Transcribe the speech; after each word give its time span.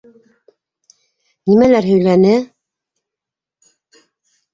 Нимәләр 1.49 1.87
һөйләне?! 1.89 2.31